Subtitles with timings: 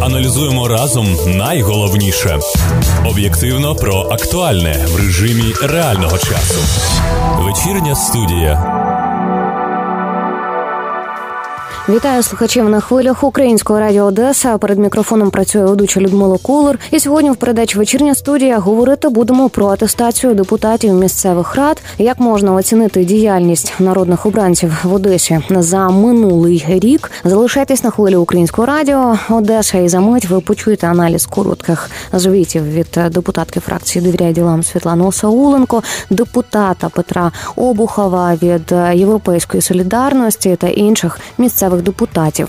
[0.00, 2.38] Аналізуємо разом найголовніше
[3.06, 6.60] об'єктивно про актуальне в режимі реального часу.
[7.38, 8.85] Вечірня студія.
[11.88, 14.58] Вітаю слухачів на хвилях Українського радіо Одеса.
[14.58, 16.78] Перед мікрофоном працює ведуча Людмила Кулер.
[16.90, 21.82] І сьогодні в передачі вечірня студія говорити будемо про атестацію депутатів місцевих рад.
[21.98, 27.10] Як можна оцінити діяльність народних обранців в Одесі за минулий рік?
[27.24, 29.78] Залишайтесь на хвилі Українського радіо Одеса.
[29.78, 35.82] І за мить ви почуєте аналіз коротких звітів від депутатки фракції «Довіряй ділам Світлани Осауленко,
[36.10, 42.48] депутата Петра Обухова від Європейської солідарності та інших місцевих депутатів.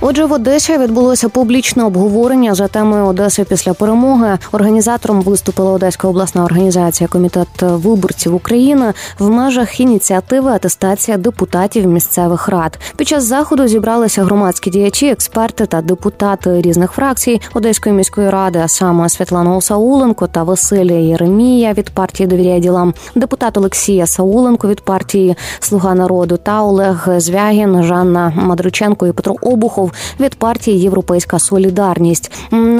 [0.00, 4.38] Отже, в Одесі відбулося публічне обговорення за темою Одеси після перемоги.
[4.52, 12.78] Організатором виступила Одеська обласна організація Комітет виборців України в межах ініціативи атестація депутатів місцевих рад.
[12.96, 18.68] Під час заходу зібралися громадські діячі, експерти та депутати різних фракцій Одеської міської ради, а
[18.68, 25.36] саме Світлана Осауленко та Василія Єремія від партії «Довіряє ділам, депутат Олексія Сауленко від партії
[25.60, 29.85] Слуга народу та Олег Звягін, Жанна Мадриченко і Петро Обухов
[30.20, 32.32] від партії Європейська Солідарність.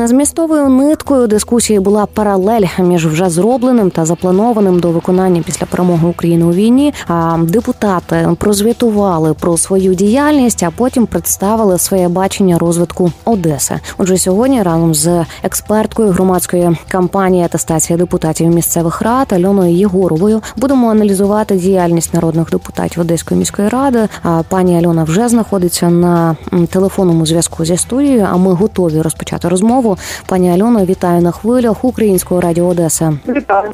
[0.04, 6.44] Змістовою ниткою дискусії була паралель між вже зробленим та запланованим до виконання після перемоги України
[6.44, 6.94] у війні.
[7.08, 13.80] А депутати прозвітували про свою діяльність, а потім представили своє бачення розвитку Одеси.
[13.98, 21.56] Отже, сьогодні разом з експерткою громадської кампанії атестація депутатів місцевих рад Альоною Єгоровою будемо аналізувати
[21.56, 24.08] діяльність народних депутатів Одеської міської ради.
[24.22, 26.36] А пані Альона вже знаходиться на
[26.70, 28.28] телефону телефонному зв'язку зі студією.
[28.32, 29.98] А ми готові розпочати розмову.
[30.26, 33.18] Пані Альоно, вітаю на хвилях Українського радіо Одеса.
[33.28, 33.72] Вітаю.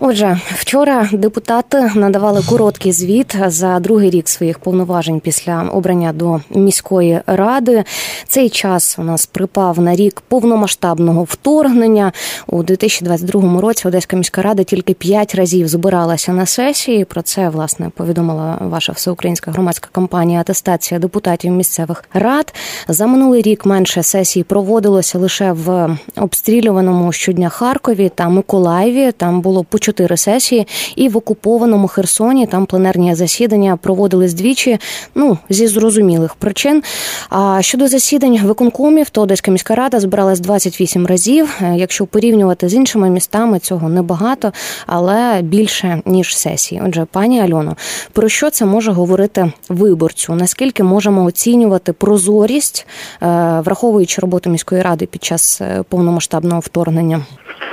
[0.00, 7.20] Отже, вчора депутати надавали короткий звіт за другий рік своїх повноважень після обрання до міської
[7.26, 7.84] ради.
[8.28, 12.12] Цей час у нас припав на рік повномасштабного вторгнення
[12.46, 13.88] у 2022 році.
[13.88, 17.04] Одеська міська рада тільки п'ять разів збиралася на сесії.
[17.04, 22.54] Про це власне повідомила ваша всеукраїнська громадська кампанія атестація депутатів місцевих рад.
[22.88, 29.12] За минулий рік менше сесій проводилося лише в обстрілюваному щодня Харкові та Миколаєві.
[29.12, 30.66] Там було по чотири сесії,
[30.96, 34.78] і в окупованому Херсоні там пленерні засідання проводились двічі.
[35.14, 36.82] Ну зі зрозумілих причин.
[37.28, 41.60] А щодо засідань виконкомів, то Одеська міська рада збиралась 28 разів.
[41.74, 44.52] Якщо порівнювати з іншими містами, цього небагато,
[44.86, 46.82] але більше ніж сесії.
[46.86, 47.76] Отже, пані Альоно,
[48.12, 50.34] про що це може говорити виборцю?
[50.34, 52.53] Наскільки можемо оцінювати прозорість?
[52.54, 52.86] Можливість,
[53.22, 53.26] е,
[53.60, 57.20] враховуючи роботу міської ради під час е, повномасштабного вторгнення?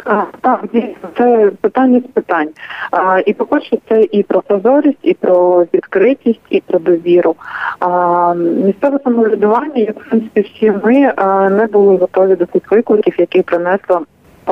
[0.05, 2.49] А, Так, дійсно, це питання з питань.
[2.91, 7.35] А, І по перше, це і про прозорість, і про відкритість, і про довіру.
[7.79, 11.13] А, Місцеве самоврядування, як в принципі всі ми
[11.49, 14.01] не були готові до тих викликів, які принесло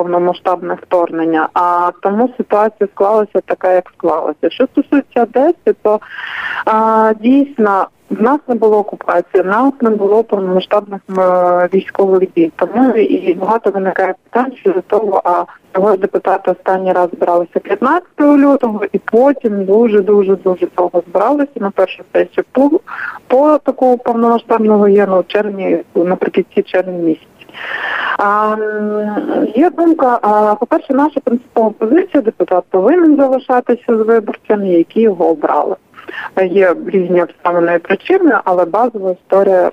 [0.00, 1.48] повномасштабне вторгнення.
[1.54, 4.50] А тому ситуація склалася така, як склалася.
[4.50, 6.00] Що стосується Одеси, то
[6.64, 11.00] а, дійсно в нас не було окупації, в нас не було повномасштабних
[11.74, 12.52] військових дій.
[12.56, 15.44] Тому і багато виникає питань щодо того, а
[15.74, 21.70] його депутати останній раз збиралися 15 лютого, і потім дуже дуже дуже довго збиралися на
[21.70, 22.70] першу сесію по,
[23.26, 27.39] по такого повномасштабного воєнного червні наприкінці червня місяця.
[29.56, 30.16] Є думка,
[30.60, 35.76] по-перше, наша принципова позиція депутат повинен залишатися з виборцями, які його обрали.
[36.42, 39.70] Є різні обставини і причини, але базова історія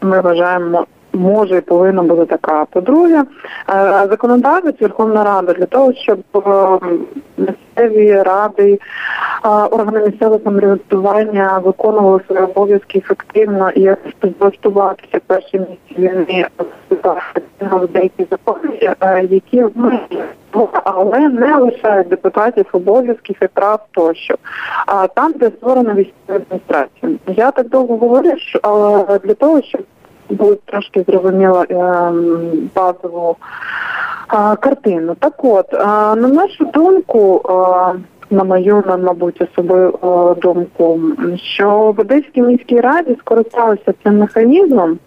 [0.00, 0.86] ми вважаємо.
[1.12, 2.64] Може і повинна бути така.
[2.64, 3.24] По-друге,
[4.10, 6.18] законодавець Верховна Рада для того, щоб
[7.36, 8.78] місцеві ради,
[9.70, 13.94] органи місцевого самоврядування виконували свої обов'язки ефективно і
[14.40, 16.46] влаштуватися перші місці війни
[17.60, 18.94] в деякі закони,
[19.30, 19.64] які
[20.84, 24.34] але не лишають депутатів обов'язків і прав тощо.
[24.86, 27.12] А там, де створена військова адміністрація.
[27.26, 28.60] Я так довго говорю, що
[29.24, 29.82] для того, щоб
[30.32, 33.36] було трошки зрозуміло ем, базову
[34.60, 35.14] картину.
[35.18, 37.42] Так от, на нашу думку,
[38.30, 41.00] на мою, на мабуть, особливу думку,
[41.36, 44.98] що в Одеській міській раді скористалися цим механізмом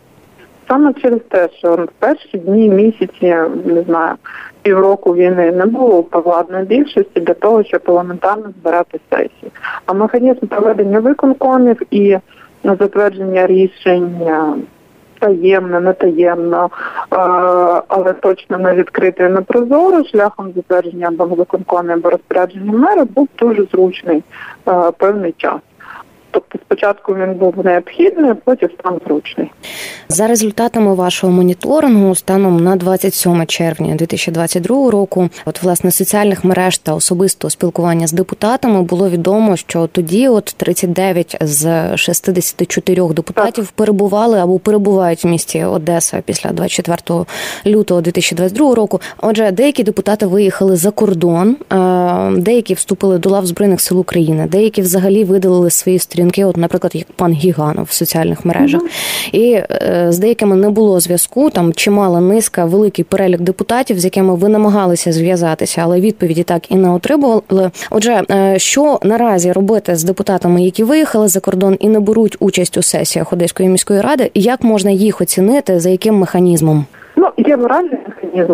[0.67, 3.35] саме через те, що в перші дні місяці,
[3.65, 4.15] не знаю,
[4.61, 9.51] півроку війни не було повладної більшості для того, щоб елементарно збирати сесії.
[9.85, 12.17] А механізм проведення виконкомів і
[12.63, 14.55] затвердження рішення
[15.25, 16.69] таємно, не таємно,
[17.87, 23.29] але точно не відкрите і не прозоро, шляхом затвердження або виконкомі або розпорядження мера був
[23.39, 24.23] дуже зручний
[24.97, 25.59] певний час.
[26.35, 29.51] Тобто спочатку він був необхідний, а потім став зручний.
[30.09, 36.93] За результатами вашого моніторингу, станом на 27 червня 2022 року, от власне соціальних мереж та
[36.93, 43.75] особистого спілкування з депутатами було відомо, що тоді, от 39 з 64 депутатів так.
[43.75, 47.25] перебували або перебувають в місті Одеса після 24
[47.65, 49.01] лютого 2022 року.
[49.21, 51.57] Отже, деякі депутати виїхали за кордон,
[52.37, 57.07] деякі вступили до лав збройних сил України, деякі взагалі видалили свої сторінки, от, наприклад, як
[57.11, 59.35] пан Гіганов в соціальних мережах, mm-hmm.
[59.35, 61.49] і е, з деякими не було зв'язку.
[61.49, 66.75] Там чимала низка, великий перелік депутатів, з якими ви намагалися зв'язатися, але відповіді так і
[66.75, 67.71] не отримували.
[67.91, 72.77] Отже, е, що наразі робити з депутатами, які виїхали за кордон і не беруть участь
[72.77, 76.85] у сесіях Одеської міської ради, як можна їх оцінити, за яким механізмом?
[77.15, 78.53] Ну, є моральний механізм,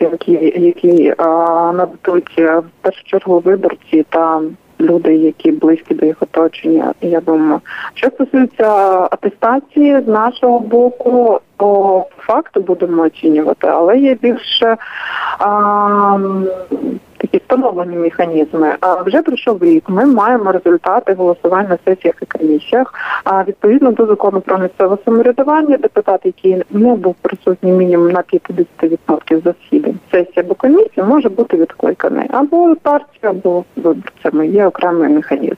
[0.00, 1.24] які, які а,
[1.72, 4.40] нададуть е, в першу чергу виборці та
[4.82, 6.94] люди, які близькі до їх оточення.
[7.00, 7.60] Я думаю,
[7.94, 8.68] що стосується
[9.10, 14.76] атестації з нашого боку, то факту будемо оцінювати, але є більше
[15.38, 16.18] а,
[17.22, 18.74] такі встановлені механізми.
[18.80, 19.84] А вже пройшов рік.
[19.88, 22.94] Ми маємо результати голосувань на сесіях і комісіях.
[23.24, 29.42] А відповідно до закону про місцеве самоврядування, депутат, який не був присутній мінімум на 50%
[29.44, 34.46] засідань сесії або комісії, може бути відкликаний або партію, або виборцями.
[34.46, 35.54] Є окремий механізм,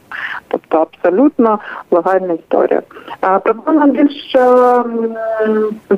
[0.49, 1.59] тобто абсолютно
[1.91, 2.83] легальна історія.
[3.21, 4.37] А проблема більш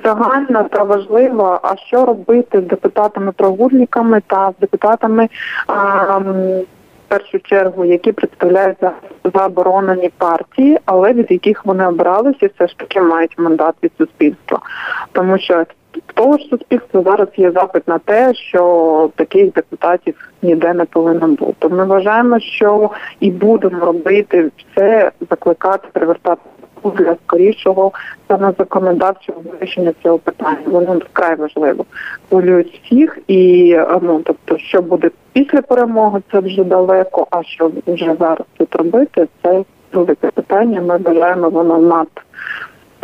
[0.05, 1.61] загальна та важлива.
[1.63, 5.29] А що робити з депутатами-прогульниками та з депутатами?
[5.69, 8.79] В першу чергу, які представляють
[9.35, 14.61] заборонені партії, але від яких вони обралися, все ж таки мають мандат від суспільства,
[15.13, 15.65] тому що
[16.09, 21.29] в того ж суспільства зараз є запит на те, що таких депутатів ніде не повинно
[21.29, 21.69] бути.
[21.69, 26.41] Ми вважаємо, що і будемо робити все, закликати, привертати
[26.85, 27.93] для скорішого
[28.29, 30.59] саме законодавчого вирішення цього питання.
[30.67, 31.85] Воно вкрай важливо.
[32.29, 37.27] Хвилюють всіх і ну тобто, що буде після перемоги, це вже далеко.
[37.31, 40.81] А що вже зараз тут робити, це велике питання.
[40.81, 42.09] Ми вважаємо воно над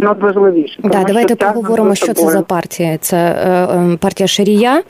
[0.03, 0.81] надважливіше.
[0.85, 2.99] Да, давайте поговоримо, що це за партія.
[2.99, 3.51] Це е,
[3.93, 4.83] е, партія Шарія.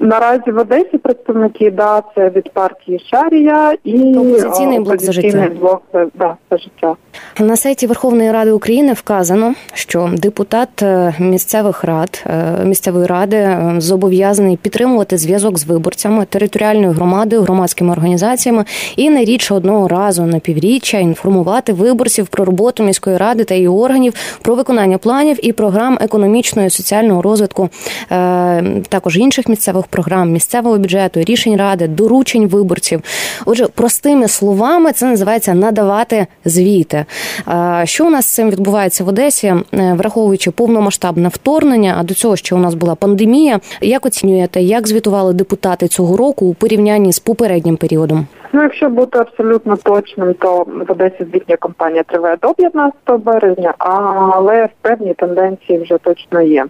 [0.00, 5.50] Наразі в Одесі представники да, це від партії Шарія і опозиційний блок за життя.
[5.60, 5.82] блок
[6.14, 6.94] да, за життя.
[7.40, 13.74] На сайті Верховної Ради України вказано, що депутат е, місцевих рад е, місцевої ради е,
[13.78, 18.64] зобов'язаний підтримувати зв'язок з виборцями, територіальною громадою, громадськими організаціями
[18.96, 23.68] і не рідше одного разу на півріччя інформувати виборців про роботу міської ради та її
[23.68, 24.14] органів
[24.46, 27.68] про виконання планів і програм економічного і соціального розвитку,
[28.10, 33.02] е, також інших місцевих програм, місцевого бюджету, рішень ради, доручень виборців.
[33.46, 37.04] Отже, простими словами, це називається надавати звіти.
[37.48, 39.64] Е, що у нас з цим відбувається в Одесі, е,
[39.98, 43.60] враховуючи повномасштабне вторгнення, а до цього ще у нас була пандемія.
[43.80, 48.26] Як оцінюєте, як звітували депутати цього року у порівнянні з попереднім періодом?
[48.56, 54.68] Ну, якщо бути абсолютно точним, то в Одесі звітня кампанія триває до 15 березня, але
[54.80, 56.66] певні тенденції вже точно є.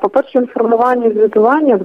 [0.00, 1.78] По перше, інформування і звітування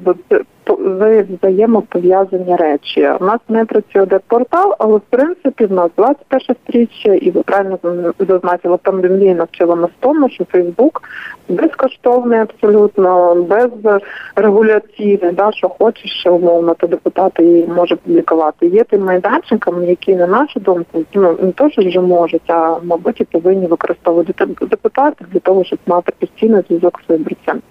[0.70, 3.10] взаємопов'язані речі.
[3.22, 7.80] У нас не працює портал, але в принципі в нас 21 стріччя, і ви правильно
[8.20, 11.02] зазначили, пандемія навчила нас тому, що Фейсбук
[11.50, 14.02] безкоштовний абсолютно, без
[14.36, 18.68] регуляційний, да, що хочеш, що умовно, то депутати її може публікувати.
[18.68, 23.22] Є тим майданчиками, які на нашу думку ну не то, що вже можуть, а мабуть
[23.22, 27.62] і повинні використовувати депутати для того, щоб мати постійний зв'язок з виборцями.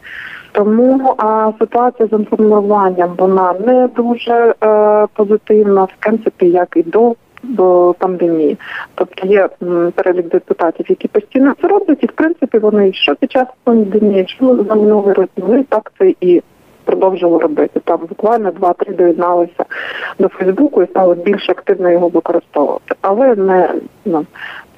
[0.53, 7.15] Тому а, ситуація з інформуванням вона не дуже е, позитивна, в принципі, як і до.
[7.45, 8.59] До пандемії,
[8.95, 9.49] тобто є
[9.95, 14.57] перелік депутатів, які постійно це роблять, і в принципі вони що під час пандемії, що
[14.57, 16.43] за минулий рік, вони так це і
[16.85, 17.81] продовжили робити.
[17.85, 19.65] Там буквально два-три доєдналися
[20.19, 24.27] до Фейсбуку і стали більш активно його використовувати, але не ну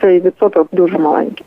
[0.04, 1.44] цей відсоток дуже маленький.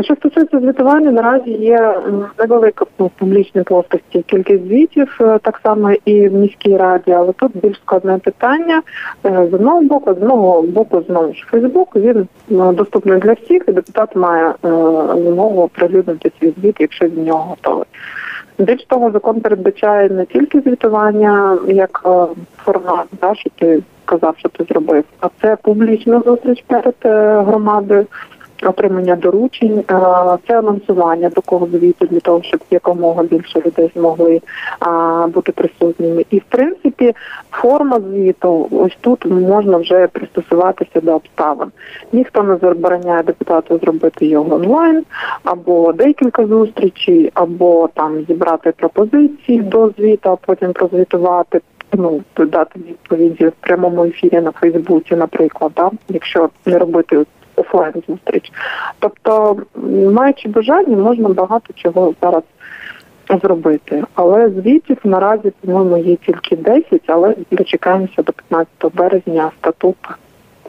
[0.00, 1.94] Що стосується звітування, наразі є
[2.38, 7.52] невелика в публічній плоскості кількість звітів, е, так само і в міській раді, але тут
[7.54, 8.82] більш складне питання
[9.26, 11.96] е, з одного боку, з одного боку знову ж Фейсбук.
[11.96, 14.54] Він е, доступний для всіх, і депутат має
[15.16, 17.86] змогу оприлюднити свій звіт, якщо він нього готовий.
[18.58, 22.08] Більш того, закон передбачає не тільки звітування як
[22.64, 26.94] формат, да, що ти сказав, що ти зробив, а це публічна зустріч перед
[27.46, 28.06] громадою
[28.62, 29.84] отримання доручень,
[30.48, 34.40] це анонсування такого звіту для того, щоб якомога більше людей змогли
[35.34, 36.24] бути присутніми.
[36.30, 37.14] І в принципі,
[37.50, 41.68] форма звіту, ось тут можна вже пристосуватися до обставин.
[42.12, 45.04] Ніхто не забороняє депутату зробити його онлайн,
[45.44, 51.60] або декілька зустрічей, або там зібрати пропозиції до звіту, а потім прозвітувати.
[51.92, 55.90] Ну, дати відповіді в прямому ефірі на Фейсбуці, наприклад, да?
[56.08, 57.24] якщо не робити
[57.56, 58.52] офлайн зустріч.
[58.98, 59.56] Тобто,
[60.12, 62.42] маючи бажання, можна багато чого зараз
[63.42, 64.04] зробити.
[64.14, 69.96] Але звітів наразі, по-моєму, є тільки 10, але дочекаємося до 15 березня статут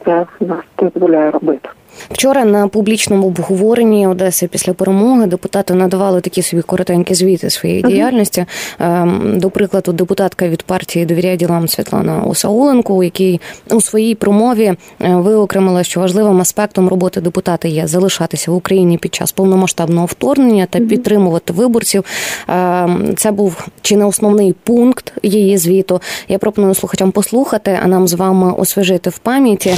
[0.04, 1.68] це нас дозволяє робити.
[2.10, 8.44] Вчора на публічному обговоренні Одеси після перемоги депутати надавали такі собі коротенькі звіти своєї діяльності.
[8.80, 14.64] Ем, до прикладу, депутатка від партії довіряє ділам Світлана Осауленко, у якій у своїй промові
[14.64, 20.66] е, виокремила, що важливим аспектом роботи депутата є залишатися в Україні під час повномасштабного вторгнення
[20.66, 22.04] та підтримувати виборців.
[22.48, 26.00] Ем, це був чи не основний пункт її звіту.
[26.28, 29.74] Я пропоную слухачам послухати, а нам з вами освіжити в пам'яті.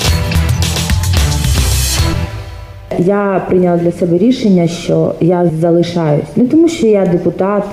[2.98, 6.36] Я прийняла для себе рішення, що я залишаюсь.
[6.36, 7.64] Не тому, що я депутат,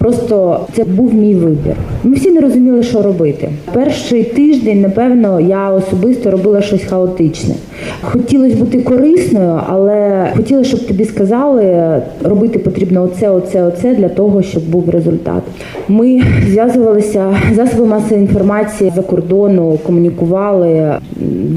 [0.00, 1.76] Просто це був мій вибір.
[2.04, 3.48] Ми всі не розуміли, що робити.
[3.72, 7.54] Перший тиждень, напевно, я особисто робила щось хаотичне.
[8.02, 14.42] Хотілося бути корисною, але хотіла, щоб тобі сказали, робити потрібно оце, оце, оце для того,
[14.42, 15.42] щоб був результат.
[15.88, 20.94] Ми зв'язувалися засоби масової інформації за кордону, комунікували,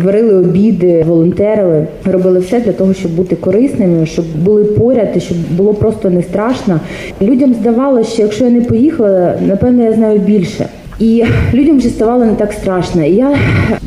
[0.03, 5.37] варили обіди, волонтерили, робили все для того, щоб бути корисними, щоб були поряд, і щоб
[5.57, 6.79] було просто не страшно.
[7.21, 10.67] Людям здавалося, що якщо я не поїхала, напевно, я знаю більше.
[10.99, 13.03] І людям вже ставало не так страшно.
[13.03, 13.37] І я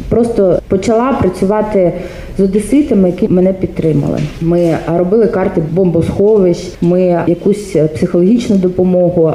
[0.09, 1.93] просто почала працювати
[2.39, 4.19] з одеситами, які мене підтримали.
[4.41, 9.35] Ми робили карти бомбосховищ, ми якусь психологічну допомогу.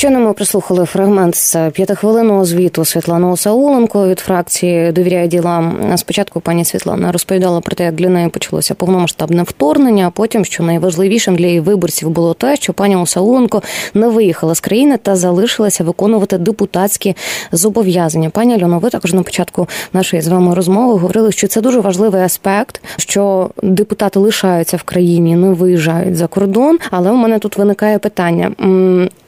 [0.00, 5.92] Щойно ми прислухали фрагмент з п'ятихвилинного звіту Світлани Осауленко від фракції довіряє ділам.
[5.96, 10.06] Спочатку пані Світлана розповідала про те, як для неї почалося повномасштабне вторгнення.
[10.06, 13.62] а Потім, що найважливішим для її виборців було те, що пані Осауленко
[13.94, 17.16] не виїхала з країни та залишилася виконувати депутатські
[17.52, 18.30] зобов'язання.
[18.30, 22.22] Пані Альоно, ви також на початку нашої з вами розмови говорили, що це дуже важливий
[22.22, 26.78] аспект, що депутати лишаються в країні, не виїжджають за кордон.
[26.90, 28.50] Але у мене тут виникає питання.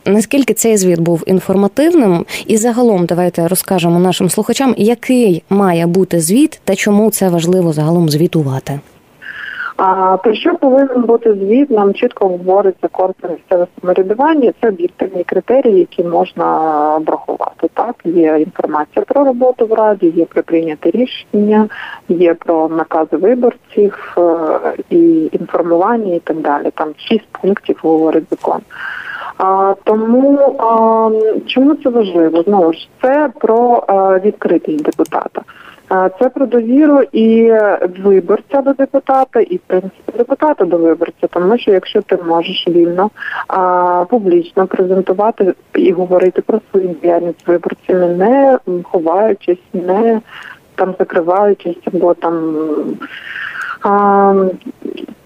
[0.04, 6.60] Наскільки цей звіт був інформативним, і загалом давайте розкажемо нашим слухачам, який має бути звіт
[6.64, 8.80] та чому це важливо загалом звітувати.
[9.76, 11.70] А про що повинен бути звіт?
[11.70, 14.52] Нам чітко говориться корпус місцеве самоврядування.
[14.60, 16.46] Це об'єктивні критерії, які можна
[16.96, 17.68] обрахувати.
[17.74, 21.68] Так є інформація про роботу в раді, є про прийняте рішення,
[22.08, 24.22] є про накази виборців е,
[24.90, 26.70] і інформування, і так далі.
[26.74, 28.60] Там шість пунктів говорить закон.
[29.84, 30.56] Тому
[31.46, 32.42] чому це важливо?
[32.42, 33.84] Знову ж це про
[34.24, 35.42] відкритість депутата.
[36.20, 37.52] Це про довіру і
[38.04, 43.10] виборця до депутата, і в принципі депутата до виборця, тому що якщо ти можеш вільно
[43.48, 50.20] а, публічно презентувати і говорити про свою діяльність виборцями, не ховаючись, не
[50.74, 52.54] там закриваючись або там.
[53.82, 54.34] А,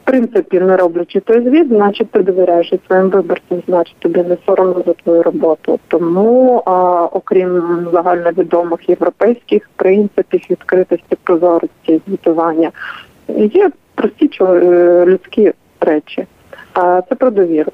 [0.06, 4.92] принципі, не роблячи той звіт, значить ти довіряєш своїм виборцям, значить тобі не соромно за
[4.92, 5.78] твою роботу.
[5.88, 12.70] Тому, а, окрім загальновідомих європейських принципів відкритості, прозорості, звітування,
[13.52, 16.26] є прості е, людські речі.
[17.08, 17.72] Це про довіру.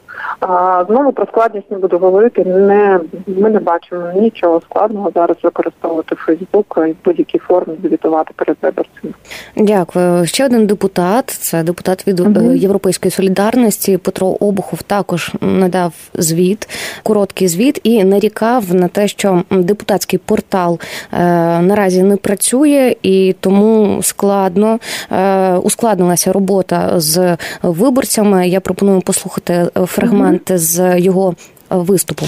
[0.88, 2.44] Знову про складність не буду говорити.
[2.44, 8.56] Не ми не бачимо нічого складного зараз використовувати Фейсбук і в будь-якій формі звітувати перед
[8.62, 9.14] виборцями.
[9.56, 10.26] Дякую.
[10.26, 11.30] Ще один депутат.
[11.30, 12.52] Це депутат від угу.
[12.52, 13.96] Європейської солідарності.
[13.96, 16.68] Петро Обухов також надав звіт,
[17.02, 20.78] короткий звіт і нарікав на те, що депутатський портал
[21.12, 21.18] е,
[21.60, 24.78] наразі не працює, і тому складно
[25.12, 28.48] е, ускладнилася робота з виборцями.
[28.48, 31.34] Я пропоную пропоную послухати фрагмент з його
[31.70, 32.26] виступу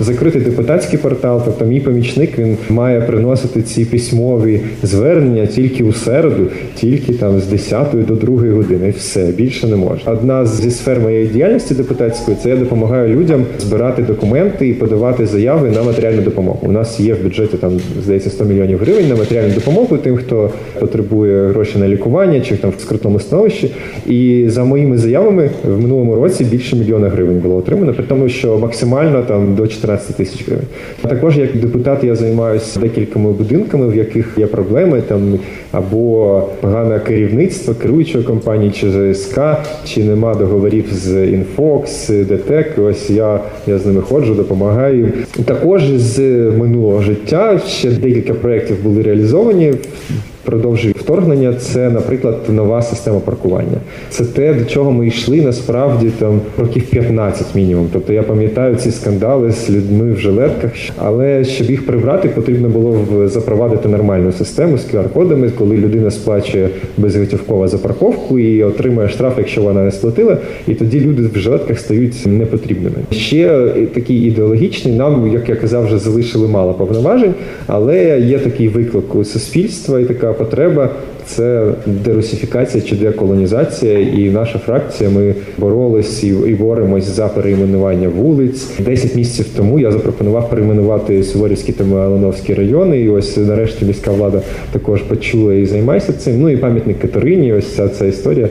[0.00, 1.42] закритий депутатський портал.
[1.44, 7.46] Тобто, мій помічник він має приносити ці письмові звернення тільки у середу, тільки там з
[7.46, 8.94] 10 до 2 години.
[8.98, 10.02] Все більше не може.
[10.06, 15.70] Одна зі сфер моєї діяльності депутатської це я допомагаю людям збирати документи і подавати заяви
[15.70, 16.58] на матеріальну допомогу.
[16.62, 20.50] У нас є в бюджеті там здається 100 мільйонів гривень на матеріальну допомогу тим, хто
[20.80, 23.70] потребує гроші на лікування чи там в скрутному становищі.
[24.06, 28.58] І за моїми заявами в минулому році більше мільйона гривень було отримано, при тому, що
[28.58, 30.66] максимально там до 4 14 тисяч гривень.
[31.02, 35.38] Також як депутат я займаюся декількома будинками, в яких є проблеми там
[35.72, 39.40] або погане керівництво керуючої компанії чи ЖСК,
[39.84, 42.78] чи нема договорів з Інфокс, ДТЕК.
[42.78, 45.12] Ось я я з ними ходжу, допомагаю.
[45.44, 49.72] Також з минулого життя ще декілька проєктів були реалізовані
[50.44, 53.78] продовжує вторгнення, це, наприклад, нова система паркування.
[54.10, 57.88] Це те, до чого ми йшли насправді там років 15 мінімум.
[57.92, 62.96] Тобто я пам'ятаю ці скандали з людьми в жилетках, але щоб їх прибрати, потрібно було
[63.28, 69.62] запровадити нормальну систему з QR-кодами, коли людина сплачує безготівково за парковку і отримує штраф, якщо
[69.62, 72.96] вона не сплатила, і тоді люди в жилетках стають непотрібними.
[73.10, 77.34] Ще такий ідеологічний нам, як я казав, вже залишили мало повноважень,
[77.66, 80.88] але є такий виклик у суспільства і така потреба
[81.26, 83.98] це дерусифікація чи деколонізація.
[83.98, 88.78] І наша фракція ми боролись і, і боремось за перейменування вулиць.
[88.78, 93.00] Десять місяців тому я запропонував перейменувати Суворівський та Малиновський райони.
[93.00, 94.40] І ось нарешті міська влада
[94.72, 96.40] також почула і займається цим.
[96.40, 97.52] Ну і пам'ятник Катерині.
[97.52, 98.48] Ось ця ця історія.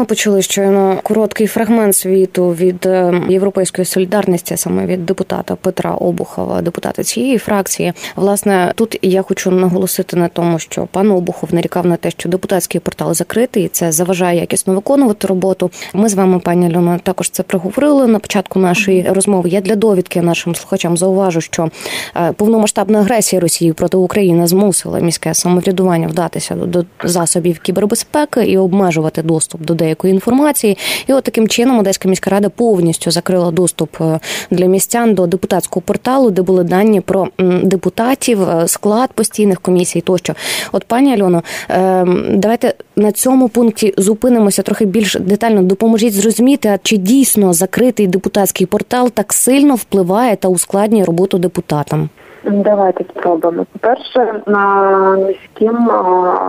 [0.00, 6.62] Ми почули щойно короткий фрагмент світу від е, європейської солідарності, саме від депутата Петра Обухова,
[6.62, 7.92] депутата цієї фракції.
[8.16, 12.80] Власне, тут я хочу наголосити на тому, що пан Обухов нарікав на те, що депутатський
[12.80, 15.70] портал закритий, і це заважає якісно виконувати роботу.
[15.92, 19.48] Ми з вами, пані Льона, також це проговорили на початку нашої розмови.
[19.48, 21.70] Я для довідки нашим слухачам зауважу, що
[22.16, 29.22] е, повномасштабна агресія Росії проти України змусила міське самоврядування вдатися до засобів кібербезпеки і обмежувати
[29.22, 30.78] доступ до деякої інформації.
[31.06, 34.20] І от таким чином Одеська міська рада повністю закрила доступ е,
[34.50, 37.28] для містян до депутатського порталу, де були дані про
[37.62, 40.00] депутатів, е, склад постійних комісій.
[40.00, 40.34] Тощо,
[40.72, 45.62] от пані Альоно, е, давайте на цьому пункті зупинимося трохи більш детально.
[45.62, 52.08] Допоможіть зрозуміти, а чи дійсно закритий депутатський портал так сильно впливає та ускладнює роботу депутатам.
[52.44, 53.66] Давайте спробуємо.
[53.72, 55.90] По-перше, на міським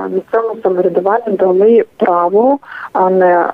[0.10, 2.60] місцевому самоврядуванню дали право,
[2.94, 3.52] а не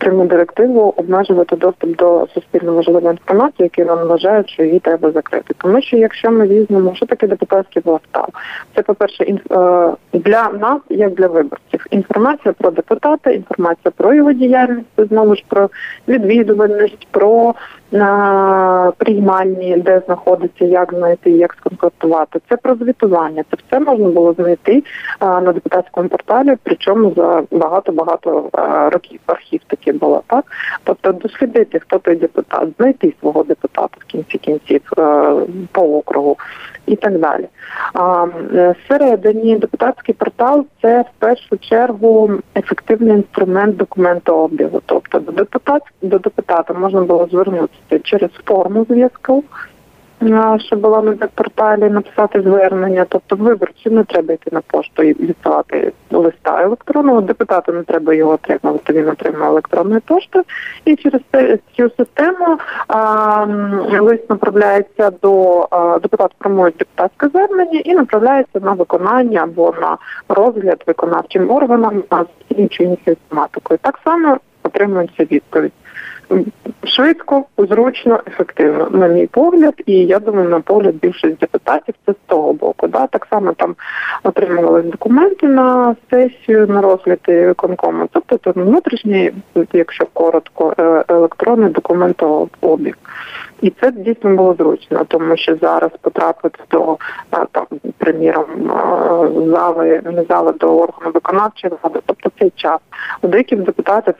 [0.00, 5.54] пряму директиву обмежувати доступ до суспільно важливої інформації, які вони вважають, що її треба закрити.
[5.58, 8.28] Тому що якщо ми візьмемо, що таке депутатський властав,
[8.74, 9.40] це по перше, інф...
[9.52, 15.44] Е, для нас, як для виборців, інформація про депутата, інформація про його діяльність, знову ж
[15.48, 15.70] про
[16.08, 17.54] відвідувальність, про
[17.92, 22.40] на приймальні, де знаходиться, як знайти, як сконтактувати.
[22.48, 23.44] Це про звітування.
[23.50, 24.82] Це все можна було знайти
[25.20, 28.50] на депутатському порталі, причому за багато-багато
[28.92, 30.44] років архів таке було так.
[30.84, 34.82] Тобто дослідити, хто той депутат, знайти свого депутата в кінці кінців
[35.72, 36.36] по округу
[36.90, 37.48] і так далі.
[37.94, 38.26] А
[38.84, 44.82] всередині депутатський портал це в першу чергу ефективний інструмент документообігу.
[44.86, 49.44] Тобто до депутат до депутата можна було звернутися через форму зв'язку
[50.58, 53.06] що була на порталі, написати звернення.
[53.08, 57.20] Тобто виборцю не треба йти на пошту і відсилати листа електронного.
[57.20, 58.92] Депутату не треба його отримувати.
[58.92, 60.42] Він отримує електронну пошту.
[60.84, 61.20] І через
[61.76, 63.46] цю систему а,
[64.00, 69.96] лист направляється до а, депутат формує депутатське звернення і направляється на виконання або на
[70.28, 72.96] розгляд виконавчим органам з іншою
[73.28, 73.78] тематикою.
[73.82, 75.72] Так само отримується відповідь
[76.84, 82.16] швидко, зручно, ефективно, на мій погляд, і я думаю, на погляд більшість депутатів це з
[82.26, 82.88] того боку.
[82.88, 83.06] Да?
[83.06, 83.74] Так само там
[84.22, 88.08] отримували документи на сесію, на розгляд виконкому.
[88.12, 89.32] Тобто це внутрішній,
[89.72, 92.94] якщо коротко, е, електронний документообіг.
[93.62, 96.96] І це дійсно було зручно, тому що зараз потрапити до
[97.52, 97.66] там,
[97.98, 98.46] приміром,
[99.50, 102.78] зали, не зали до органу виконавчої влади, тобто цей час.
[103.22, 104.14] У деяких депутатів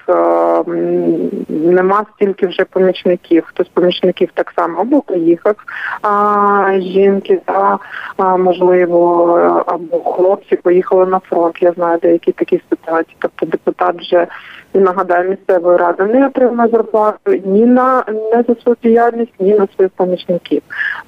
[1.48, 3.44] нема стільки вже помічників.
[3.46, 5.57] Хтось помічників так само або поїхав
[6.03, 7.79] а, жінки, та
[8.16, 9.24] а, можливо,
[9.66, 11.62] або хлопці поїхали на фронт.
[11.62, 13.16] Я знаю деякі такі ситуації.
[13.18, 14.26] Тобто депутат вже
[14.74, 19.92] нагадаю, місцевої ради не отримує зарплату ні на не за свою діяльність, ні на своїх
[19.96, 20.62] помічників.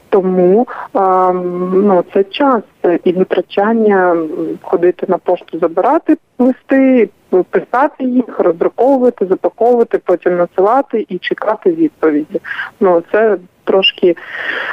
[0.09, 1.33] Тому а,
[1.73, 2.63] ну це час
[3.05, 4.17] і витрачання
[4.63, 7.09] ходити на пошту, забирати листи,
[7.51, 12.41] писати їх, роздруковувати, запаковувати, потім насилати і чекати відповіді.
[12.81, 14.17] Ну це трошки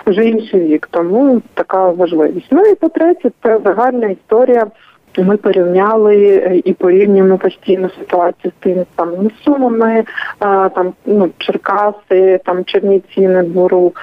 [0.05, 2.47] вже інший вік, тому така важливість.
[2.51, 4.67] Ну і по третє, це загальна історія
[5.23, 10.03] ми порівняли е, і порівнюємо постійно ситуацію з тими самими сумами,
[10.75, 13.93] там ну Черкаси, там Чернівці, Недвору,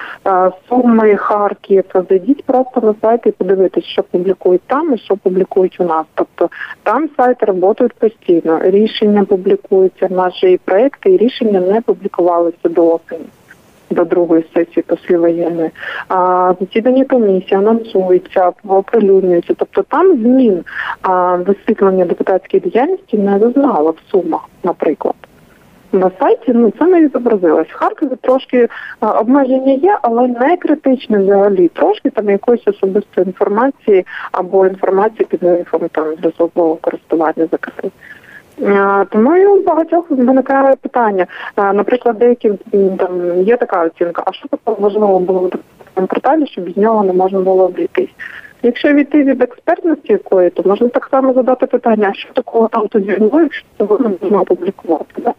[0.69, 1.83] Суми, Харків.
[2.09, 6.05] Зайдіть просто на сайт і подивитись, що публікують там і що публікують у нас.
[6.13, 6.49] Тобто
[6.83, 8.59] там сайти працюють постійно.
[8.63, 13.25] Рішення публікуються, наші проекти і рішення не публікувалися до осені
[13.89, 15.69] до другої сесії послівоєнної.
[16.07, 19.53] А засідання комісії анонсуються, оприлюднюються.
[19.57, 20.63] Тобто там змін
[21.01, 25.15] а, висвітлення депутатської діяльності не зазнало в сумах, наприклад.
[25.91, 27.67] На сайті ну це не відобразилось.
[27.67, 28.67] В Харкові трошки
[28.99, 31.67] а, обмеження є, але не критичне взагалі.
[31.67, 37.91] Трошки там якоїсь особистої інформації або інформації під грифом там з особливого користування закрити.
[39.09, 41.27] Тому і у багатьох виникає питання.
[41.57, 42.51] Наприклад, деякі
[42.97, 47.03] там є така оцінка, а що такого важливо було в такому порталі, щоб без нього
[47.03, 48.09] не можна було обійтись?
[48.63, 53.11] Якщо війти від експертності якої, то можна так само задати питання, що такого там тоді
[53.11, 55.13] було, якщо не можна опублікувати.
[55.17, 55.33] Да?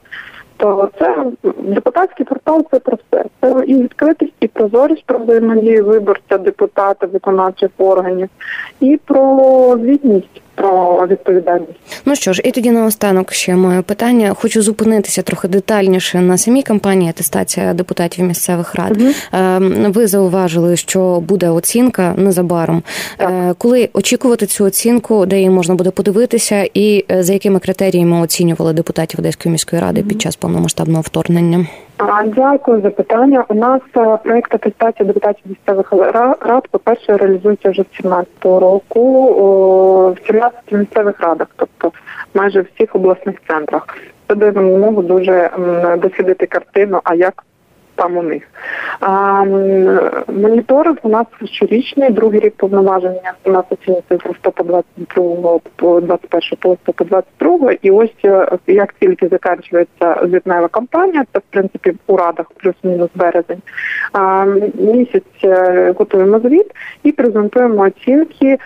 [0.56, 1.24] То це
[1.58, 3.24] депутатський портал це про все.
[3.40, 8.28] Це і відкритість, і прозорість про взаємодію виборця, депутата, виконавчих органів,
[8.80, 11.72] і про звітність про відповідальність.
[12.04, 14.34] Ну що ж, і тоді наостанок ще моє питання.
[14.34, 19.02] Хочу зупинитися трохи детальніше на самій кампанії атестація депутатів місцевих рад.
[19.02, 19.12] Угу.
[19.88, 22.82] Ви зауважили, що буде оцінка незабаром.
[23.16, 23.30] Так.
[23.30, 28.20] Е, коли очікувати цю оцінку, де її можна буде подивитися, і е, за якими критеріями
[28.20, 30.08] оцінювали депутатів Одеської міської ради угу.
[30.08, 31.66] під час повномасштабного вторгнення?
[32.26, 33.44] Дякую за питання.
[33.48, 35.92] У нас проект проєкт атестації депутатів місцевих
[36.40, 39.32] рад, по перше, реалізується вже з 17-го року
[40.12, 41.92] в 17 місцевих радах, тобто
[42.34, 43.86] майже в всіх обласних центрах.
[44.28, 45.50] Це дає змогу дуже
[45.98, 47.44] дослідити картину, а як
[47.98, 48.42] там у них.
[49.00, 49.44] А,
[50.28, 56.58] Моніторинг у нас щорічний, другий рік повноваження у нас оцінюється з листопада 22 по 21
[56.60, 62.16] по листопад 22 і ось е, як тільки закінчується звітнева кампанія, це в принципі у
[62.16, 63.62] радах плюс-мінус березень.
[64.12, 66.70] А, Місяць е, готуємо звіт
[67.02, 68.58] і презентуємо оцінки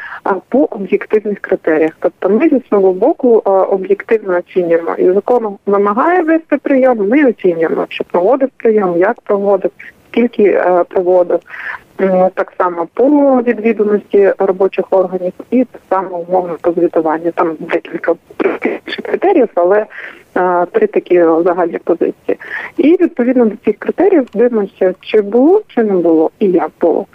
[0.49, 1.93] по об'єктивних критеріях.
[2.01, 3.29] Тобто ми зі свого боку
[3.71, 7.09] об'єктивно оцінюємо і закон вимагає вести прийом.
[7.09, 9.71] Ми оцінюємо, що проводив прийом, як проводив,
[10.11, 11.41] скільки е, проводив.
[12.35, 13.07] Так само по
[13.43, 17.33] відвідуваності робочих органів і так само умовно по звітуванню.
[17.33, 18.15] Там декілька
[19.03, 19.87] критеріїв, але
[20.37, 22.39] е, три такі загальні позиції.
[22.77, 27.07] І відповідно до цих критеріїв дивимося, чи було, чи не було, і як було.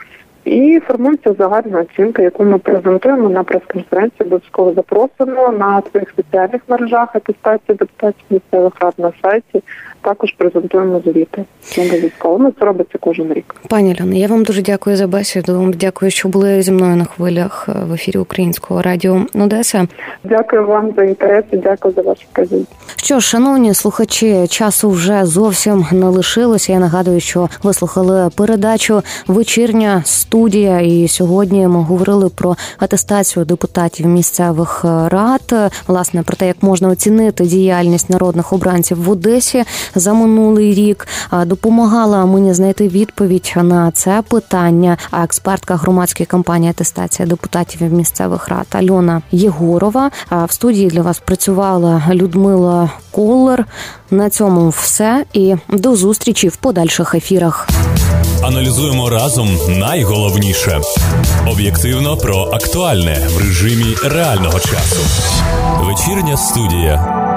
[0.45, 4.27] І формується загальна оцінка, яку ми презентуємо на прес-конференції.
[4.27, 9.63] Обов'язково запросимо на своїх соціальних мережах атестації депутатів місцевих рад на сайті.
[10.07, 11.45] Також презентуємо звіти.
[11.77, 13.55] Обов'язково ну, це робиться кожен рік.
[13.69, 15.73] Пані Ляна, я вам дуже дякую за бесіду.
[15.79, 19.87] Дякую, що були зі мною на хвилях в ефірі Українського радіо Одеса.
[20.23, 22.75] Дякую вам за інтерес і дякую за вашу вказівку.
[22.95, 26.73] Що ж, шановні слухачі, часу вже зовсім не лишилося.
[26.73, 30.79] Я нагадую, що ви слухали передачу вечірня студія.
[30.79, 35.71] І сьогодні ми говорили про атестацію депутатів місцевих рад.
[35.87, 39.63] Власне про те, як можна оцінити діяльність народних обранців в Одесі
[39.99, 41.07] за минулий рік.
[41.45, 44.97] Допомагала мені знайти відповідь на це питання.
[45.12, 50.12] А експертка громадської кампанії атестація депутатів місцевих рад Альона Єгорова.
[50.31, 53.65] В студії для вас працювала Людмила Колер.
[54.12, 57.67] На цьому все і до зустрічі в подальших ефірах.
[58.43, 60.81] Аналізуємо разом найголовніше
[61.51, 65.01] об'єктивно про актуальне в режимі реального часу.
[65.81, 67.37] Вечірня студія.